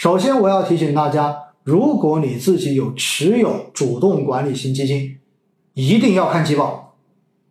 [0.00, 5.18] 首先我要提醒大家，如果你自己有持有主动管理型基金，
[5.74, 6.96] 一定要看季报。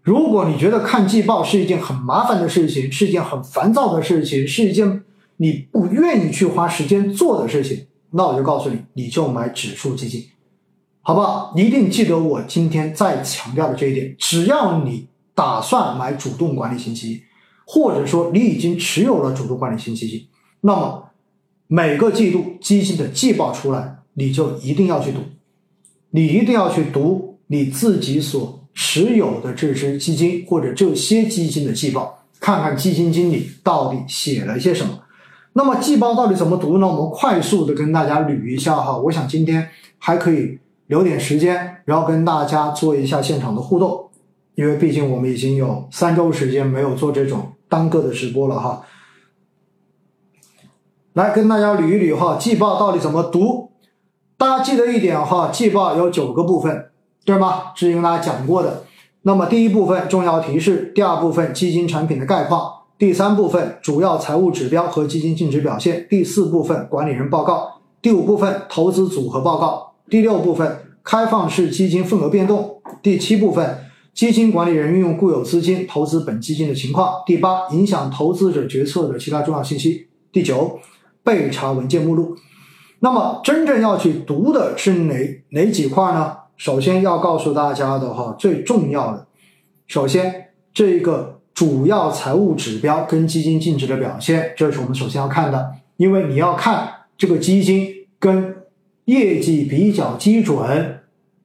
[0.01, 5.04] 如果你觉得看季报是一件很麻烦的事情，是一件很烦躁的事情，是一件
[5.38, 10.26] 你不愿意去花时间做的事情，那我就告诉你，你就买指数基金，
[11.02, 11.54] 好不好？
[11.56, 14.16] 一定记得我今天再强调的这一点。
[14.18, 17.22] 只要你打算买主动管理型基金，
[17.68, 20.26] 或者说你已经持有了主动管理型基金，
[20.62, 21.05] 那么
[21.72, 25.20] 每个季度基金的季报出来，你就一定要去读，
[26.09, 28.57] 你一定要去读你自己所。
[28.81, 35.02] 持有的这支基金或者这些基金的季报，看看基金经理到底写了些什么。
[35.52, 36.88] 那么季报到底怎么读呢？
[36.88, 38.98] 我们快速的跟大家捋一下哈。
[38.98, 39.67] 我想今天
[39.98, 40.57] 还可以
[40.88, 44.09] 留点时间，然后跟大家做一下现场的互动，
[44.55, 48.81] 因为毕竟我们已经有三周时间没有做这种单个的直播了哈。
[51.19, 53.71] 来跟大家捋一捋哈，季报到底怎么读？
[54.37, 56.85] 大家记得一点哈，季报有九个部分。
[57.26, 57.73] 对吗？
[57.76, 58.84] 之前跟大家讲过的。
[59.23, 73.78] 那么第一部分重要提示，第二部分基金产品的概况，第三部分主要财务指标和基金净值表现，第四部分管理人报告，第五部分投资组合报告，第六部分开放式基金份额变动，第七部分
[74.14, 80.80] 基金管理人运用固有资金投资本基金的情况，第八影响投资者决策的其他重要信息，第九
[81.30, 82.36] 备查文件目录。
[83.02, 86.36] 那么真正要去读的是哪哪几块呢？
[86.58, 89.28] 首先要告诉大家的话，最重要的，
[89.86, 97.88] 首先这个主要财务指标跟基金净值的表现，这是我们首先要看的，因为你要看这个基金
[98.20, 98.56] 跟
[99.06, 101.00] 业绩比较基准，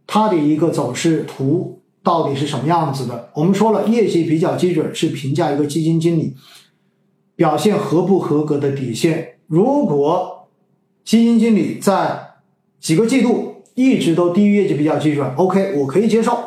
[0.07, 3.31] 它的一个走势图到底是什么样子的。
[3.35, 6.35] 我们说了，业绩比较基准是评价一个基金经理
[7.37, 9.34] 表现合不合格的底线。
[9.47, 10.49] 如果
[11.05, 12.35] 基金经理在
[12.81, 16.39] 几个季度，一直都低于业绩比较基准，OK，我可以接受，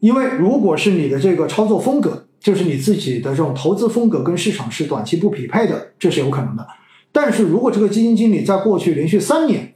[0.00, 6.66] 因为如果是你的这个操作风格，就是你自己的这种投资风格跟市场是短期不匹配的，这是有可能的。
[7.10, 9.74] 但是如果这个基金经理在过去连续三年，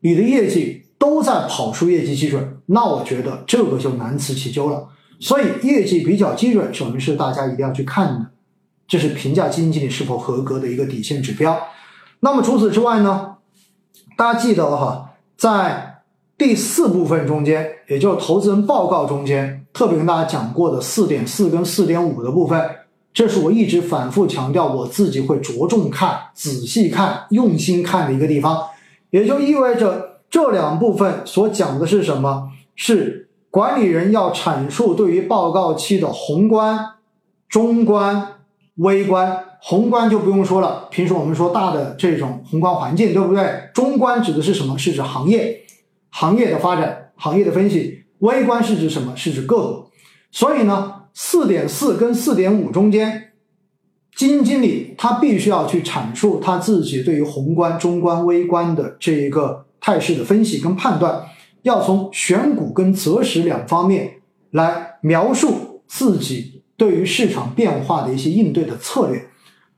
[0.00, 4.88] 你的业绩都在跑出业绩基准，那我觉得这个就难辞其咎了。
[5.18, 8.30] 所以业绩比较基准，首先是大家一定要去看的，
[8.86, 11.58] 这是评价基金经理是否合格的一个底线指标。
[12.20, 13.36] 那么除此之外呢，
[14.16, 16.02] 大家记得哈，在
[16.38, 22.70] 第四部分中间，也就是投资人报告中间，特别跟大家讲过的四点四跟四点五的部分，
[23.12, 28.66] 这是我一直反复强调，我自己会着重看、仔细看、用心看的一个地方。
[29.10, 32.50] 也就意味着这两部分所讲的是什么？
[32.74, 36.94] 是管理人要阐述对于报告期的宏观、
[37.48, 38.35] 中观、
[38.76, 39.44] 微观。
[39.60, 43.68] 宏观就不用说了，平时我们说大的这种宏观环境，对不对？
[43.74, 44.78] 中观指的是什么？
[44.78, 45.62] 是指行业。
[46.10, 49.16] 行业的发展，行业的分析，微观是指什么？
[49.16, 49.86] 是指个股。
[50.30, 53.32] 所以呢，四点四跟四点五中间，
[54.14, 61.26] 基金经理他必须要去阐述他自己对于宏观、中观、微观的这一个态势的分析跟判断，
[61.62, 64.20] 要从选股跟择时两方面
[64.52, 69.28] 来描述自己对于市场变化的一些应对的策略。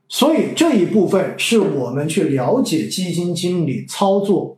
[0.07, 4.57] 所以这一部分是我们去了解基金经理操作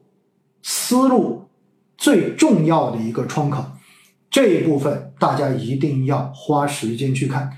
[0.61, 1.39] 思路。
[1.97, 3.63] 最重要的一个窗口，
[4.31, 7.51] 这一部分大家一定要花时间去看。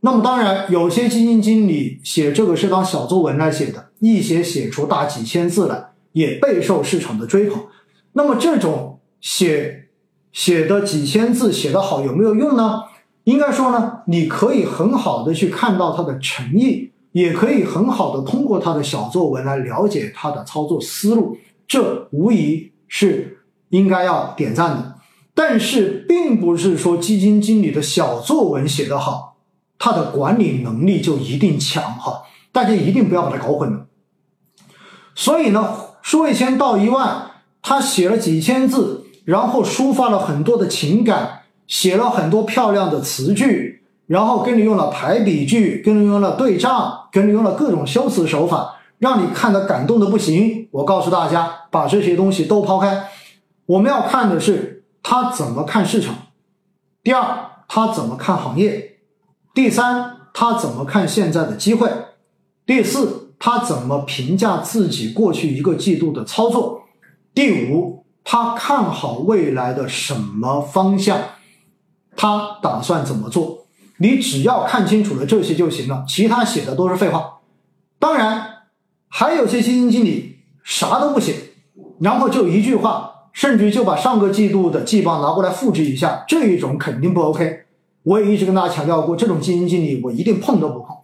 [0.00, 7.64] 那么，当然有些基金经理写这个是当小作文来写的，一写写出大几千字来，也备受市场的追捧。
[8.12, 9.88] 那么，这种写
[10.32, 12.82] 写的几千字写得好有没有用呢？
[13.30, 21.36] 应该说呢，你可以很好的去看到他的诚意，也可以很好的通过他的小作文来了解他的操作思路。
[21.66, 23.34] 这无疑是。
[23.70, 24.94] 应该要点赞的，
[25.34, 29.36] 但是并不是说基金经理的小作文写得好，
[29.78, 33.86] 他的管理能力就一定强哈，大家一定不要把它搞混了。
[35.14, 41.37] 所以呢，说一千道一万，他写了几千字，然后抒发了很多的情感，
[41.68, 50.66] 写了很多漂亮的词句，然后跟你用了排比句，跟你用了对仗，跟你用了各种修辞手法，让你看得感动的不行。
[50.72, 53.08] 我告诉大家，把这些东西都抛开。
[53.66, 56.14] 我们要看的是他怎么看市场，
[57.04, 58.96] 第二他怎么看行业，
[59.54, 61.90] 第三他怎么看现在的机会，
[62.64, 66.84] 第四他怎么评价自己过去一个季度的操作，
[67.34, 71.18] 第五他看好未来的什么方向，
[72.18, 73.64] 他打算怎么做？
[73.96, 77.38] 你只要看清楚了这些就行了，其他写的都是废话。
[77.98, 78.64] 当然，
[79.08, 80.36] 还有些基金经理。
[80.70, 81.34] 啥都不写，
[81.98, 87.60] 然后就一句话，甚至就把上个季度的季报拿过来复制一下，这一种肯定不 OK。
[88.02, 90.94] 我也一直跟大家强调过，这种基金经理我一定碰都不碰。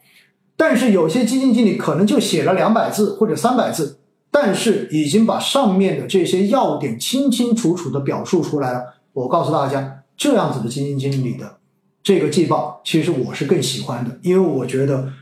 [0.55, 4.01] 但是有些基金经理可能就写了两百字或者三百字，
[4.31, 8.97] 但是已经把上面的这些要点清清楚楚的表述出来了。
[9.15, 11.59] 我告诉大家，这样子的基金经理的
[12.03, 15.13] 这个季报，其实我是更喜欢的，因为我觉得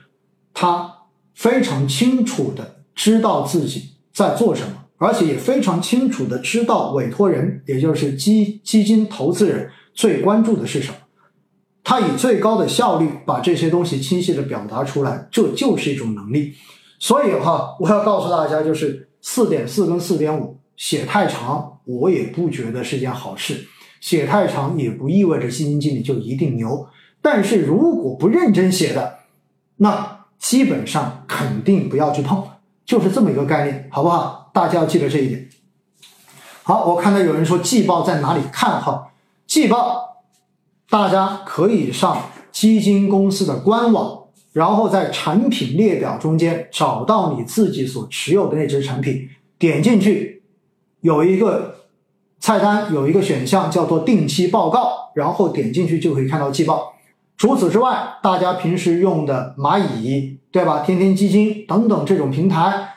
[0.52, 0.92] 他
[1.34, 10.96] 非常清楚的知道自己在做什么，而且也非常清楚的知道委托人，也就是基基金投资人最关注的是什么。
[11.84, 16.54] 他以最高的效率把这些东西清晰的表达出来，这就是一种能力。
[16.98, 23.66] 所以哈，我要告诉大家，就是四点四跟四点五写太长，我也不觉得是件好事。
[24.02, 26.88] 写太长也不意味着基金经理就一定牛，
[27.22, 29.20] 但是如果不认真写的，
[29.76, 32.44] 那基本上肯定不要去碰，
[32.84, 34.50] 就是这么一个概念，好不好？
[34.52, 35.48] 大家要记得这一点。
[36.64, 39.12] 好，我看到有人说季报在哪里看哈？
[39.46, 40.02] 季报。
[40.90, 49.26] 大家可以上基金公司的官网，然后在产品列表中间找到你自己所持有的那只产品，
[49.58, 50.42] 点进去，
[51.00, 51.81] 有一个
[52.42, 56.92] 菜单，有一个选项叫做定期报告，然后点进去就可以看到季报。
[57.36, 60.80] 除此之外，大家平时用的蚂蚁，对吧？
[60.80, 62.94] 天天基金等等这种平台，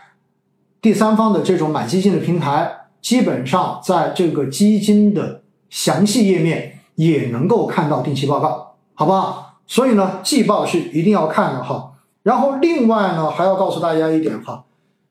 [0.81, 6.73] 第三方的这种买基金的平台，基本上在这个基金的详细页面。
[6.95, 9.57] 也能够看到定期报告，好不好？
[9.67, 11.91] 所以呢，季报是一定要看的哈。
[12.23, 14.63] 然后另外呢，还要告诉大家一点哈，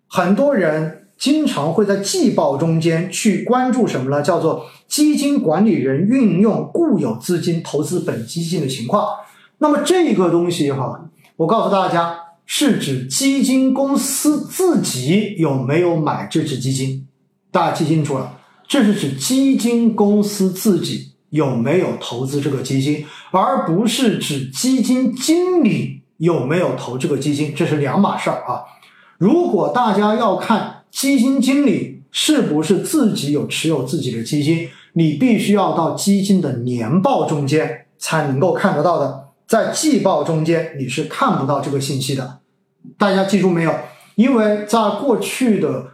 [0.09, 4.21] 很多人经常会在季报中间去关注什么呢？
[4.21, 9.09] 叫做基金管理人运用固有资金投资本基金的情况。
[9.57, 17.07] 那么这个东西哈，我告诉大家，是指基金公司自己有没有买这只基金，
[17.51, 18.37] 大家记清楚了，
[18.69, 21.13] 这是指基金公司自己。
[21.31, 28.63] 有没有投资这个基金，而不是指基金经理有没有投这个基金，这是两码事儿啊。
[29.17, 42.39] 如果大家要看基金经理是不是自己有持有自己的基金，你必须要到基金的年报中间才能够看得到的，在季报中间你是看不到这个信息的。
[42.97, 43.75] 大家记住没有？
[44.15, 45.87] 因为在过去的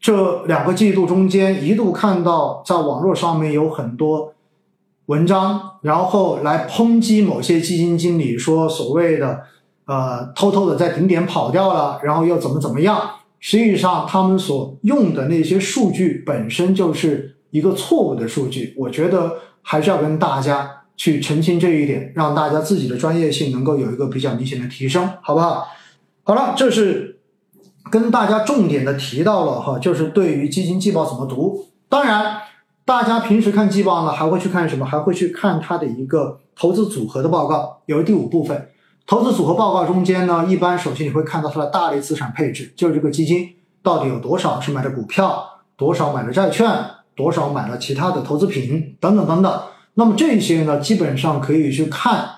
[0.00, 4.32] 这两个季度中间，一度看到在网络上面有很多。
[5.06, 9.42] 文章，然后来抨击某些基金经理，说所谓的
[9.84, 13.10] 呃偷偷的在顶点跑掉了，然后又怎么怎么样？
[13.46, 18.72] 实际上，他们所用的那些数据本身就是一个错误的数据。
[18.74, 25.66] 我觉得还是要跟大家去澄清这一点，让大家自己的专业性能够有一个比较明显的提升，好不好？
[26.22, 27.20] 好了，这是
[27.90, 32.38] 跟大家重点的提到了哈，就是对于基金季报怎么读，当然。
[32.86, 34.84] 大家平时看季报呢，还会去看什么？
[34.84, 38.68] 还会去看它的一个投资组合的报告，有第五部分。
[39.06, 45.44] 投资组合报告中间呢，一般首先你会看到它的大类资产配置，就是这个基金到底有多少是买的股票，
[45.76, 46.66] 多少买了债券，
[47.14, 49.62] 多少买了其他的投资品等等等等。
[49.94, 52.28] 那么这些呢，基本上可以去看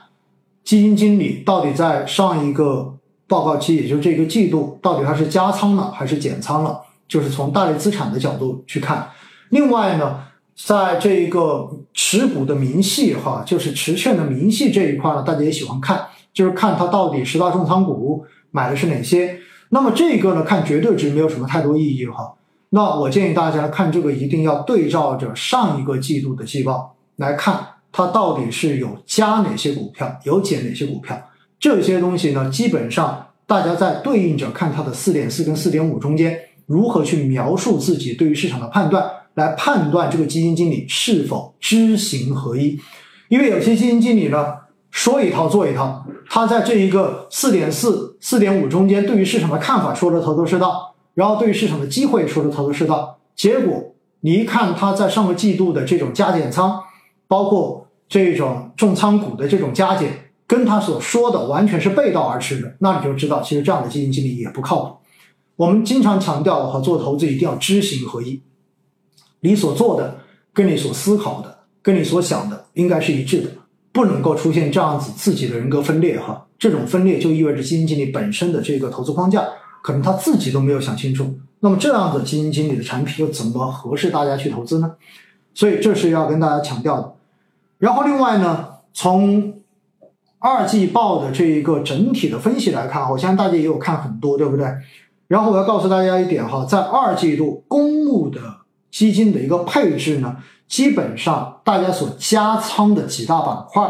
[0.65, 2.97] 基金经理到底在上一个
[3.29, 9.11] 报告期，也就是这个季度，到底它是加仓了还是减仓了，就是从大类资产的角度去看。
[9.51, 10.23] 另外呢。
[10.59, 16.03] 在这一个持股的明细哈，就是持券的明细这一块呢，大家也喜欢看，
[16.37, 19.39] 就是看它到底十大重仓股买的是哪些。
[19.71, 22.35] 那么这个呢，看绝对值没有什么太多意义哈。
[22.69, 27.59] 那我建议大家看这个一定要对照着上一个季度的季报来看，
[27.91, 31.19] 它到底是有加哪些股票，有减哪些股票。
[31.59, 39.11] 这些东西呢，基本上大家在对应着看它的四点四跟四点五中间如何去描述自己对于市场的判断。
[39.37, 42.81] 来判断这个基金经理是否知行合一，
[43.29, 44.47] 因为有些基金经理呢
[44.97, 56.81] 说一套做一套，他在这一个四点四、四点五中间，对于市场的看法说的头头是道，然后对于市场的机会说的头头是道，结果你一看他在上个季度的这种加减仓，
[57.29, 64.97] 包括这种重仓股的这种加减，跟他所说的完全是背道而驰的，那你就知道其实这样的基金经理也不靠谱。
[65.57, 68.41] 我们经常强调哈，做投资一定要知行合一。
[69.41, 70.21] 你所做的
[70.55, 73.51] 跟你所思考的跟你所想的应该是一致的，
[73.97, 76.47] 不能够出现这样子自己的人格分裂哈。
[76.59, 79.43] 这种分裂就意味着基金经理本身的这个投资框架
[79.83, 81.35] 可能他自己都没有想清楚。
[81.61, 84.93] 那么这样的基金经理的产品又怎么合适大家去投资呢？
[85.55, 87.15] 所以这是要跟大家强调的。
[87.79, 89.55] 然后另外呢，从
[90.39, 94.67] 二季报的这一个整体的分析来看，我相信大家也有看很多，对不对？
[95.29, 98.41] 然后我要告诉大家一点哈，在二季度公募的
[98.91, 100.37] 基金的一个配置呢，
[100.69, 103.89] 基本上大家所加仓的几大板块，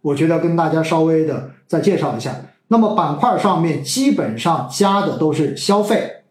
[0.00, 2.34] 我觉得跟大家稍微的再介绍一下。
[2.68, 6.24] 那么板块上面基本上加的都是消费、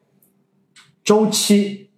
[1.03, 1.91] 周期、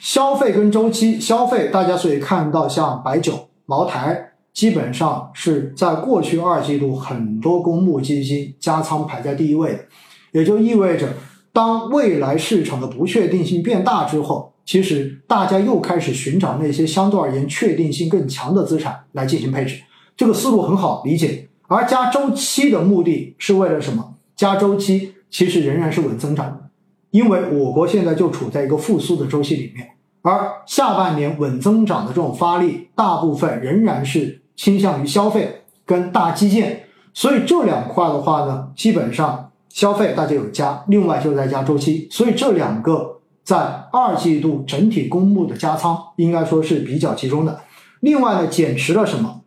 [0.00, 1.20] 消费跟周期。
[1.20, 9.84] 消费大家所以看到像白酒、茅台，基本上是在过去二季度很多公募基金加仓排在第一位的，
[10.32, 11.08] 也就意味着
[11.52, 19.82] 当未来市场的不确定性变大之后，其实大家又开始寻找那些相对而言确定性更强的资产来进行配置。
[20.16, 21.48] 这个思路很好理解。
[21.68, 24.14] 而加周期的目的是为了什么？
[24.36, 26.68] 加周期其实仍然是稳增长，
[27.10, 43.56] 因为我国现在就处在一个复苏的周期里面，而下半年稳增长的这种发力，大部分仍然是倾向于消费跟大基建，所以这两块的话呢，基本上消费大家有加，另外就是在加周期，所以这两个在
[43.92, 47.60] 二季度整体公募的加仓应该说是比较集中的。
[48.00, 49.42] 另外呢，减持了什么？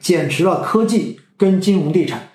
[0.00, 1.20] 减持了科技。
[1.36, 2.28] 跟金融地产、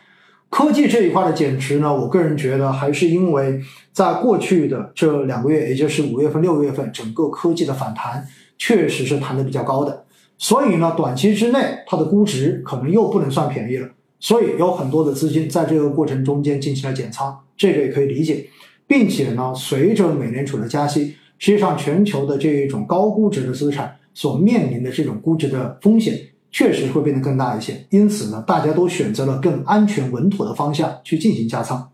[0.50, 3.62] 科技这一块的减持呢，我个人觉得还是因为
[3.94, 10.04] 在过去的这两个月，也就是五月份、六月份，整个科技的反弹确实是弹的比较高的，
[10.38, 13.88] 所以呢，短期之内它的估值可能又不能算便宜了，
[14.20, 18.50] 所以有很多的资金在这个过程中间进行了减仓，这个也可以理解，
[18.86, 26.20] 并且呢，随着美联储的加息，实际上全球的这一种高估值的资产所面临的这种估值的风险。
[26.52, 31.92] 确实会变得更大一些，因此呢，大家都选择了更安全稳妥的方向去进行加仓。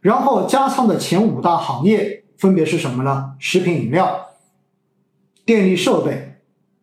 [0.00, 3.34] 然后加仓的前五大行业分别是什么呢？
[3.38, 4.30] 食品饮料、
[5.44, 6.36] 电力设备、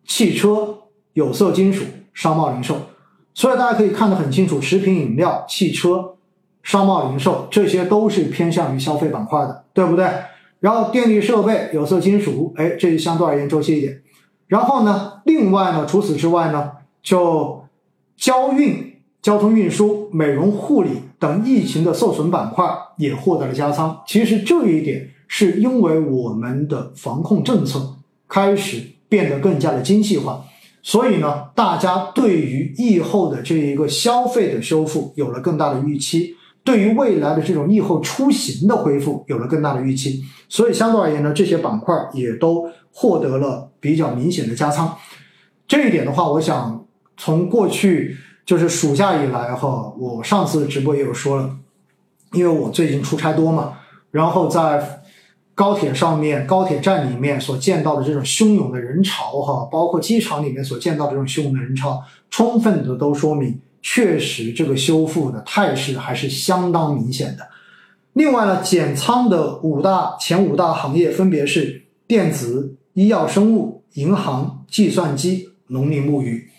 [0.06, 0.82] 汽车、
[1.14, 1.84] 有色金属、
[2.14, 2.78] 商贸零售。
[3.40, 6.16] 所以大家可以看得很清楚，食品饮料、汽车、
[6.62, 10.06] 商贸零售这些都是偏向于消费板块的，对不对？
[10.60, 14.02] 然后电力设备、有色金属，哎，这相对而言周期一点。
[14.48, 16.72] 然后呢，另外呢，除此之外呢？
[17.02, 17.64] 就
[18.18, 24.02] 交运、交通运输、美容护理等疫情的受损板块也获得了加仓。
[24.06, 27.96] 其实这一点是因为我们的防控政策
[28.28, 30.44] 开始变得更加的精细化，
[30.90, 40.24] 所以呢，大家对于疫后的这一个消费的修复有了更大的预期，对于未来的这种疫后出行的恢复有了更大的预期。
[40.48, 44.98] 所以相对而言呢，这些板块也都获得了比较明显的加仓。
[45.68, 46.84] 这一点的话，我想。
[47.22, 48.16] 从过去
[48.46, 51.50] 就是暑假以来哈，我上次直播也有说了，
[52.32, 53.74] 因为我最近出差多嘛，
[54.10, 54.99] 然后在
[55.60, 67.46] 高铁上面、高铁站里面所见到的这种汹涌的人潮哈，包括机场里面所见到的这种汹涌的人潮，充分的都说明，确实这个修复的态势还是相当明显的。
[68.14, 76.50] 另外呢，减仓的五大前五大行业分别是电子、医药生物、银行、计算机、农林牧渔。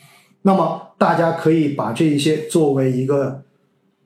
[0.43, 3.45] 那么大家可以把这一些作为一个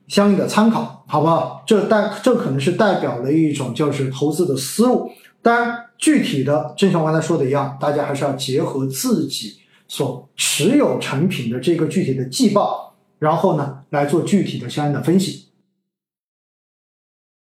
[0.07, 1.63] 相应的参考，好不好？
[1.65, 5.11] 这代这可能是代表了一种就是投资的思路。
[5.41, 9.57] 当然，具体的，正像我刚才说的一样，大家还是要结合自己
[9.87, 15.44] 所持有产品的这个具体的季报，然后呢来做具体的相应的分析。